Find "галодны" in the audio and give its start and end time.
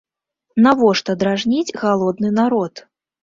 1.83-2.33